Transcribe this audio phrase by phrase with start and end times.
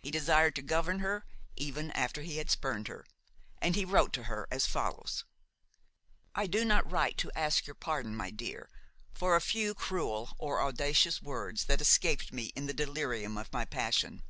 [0.00, 1.24] He desired to govern her
[1.56, 3.04] even after he had spurned her;
[3.60, 5.24] and he wrote to her as follows:
[6.36, 8.70] "I do not write to ask your pardon, my dear,
[9.12, 13.64] for a few cruel or audacious words that escaped me in the delirium of my
[13.64, 14.22] passion.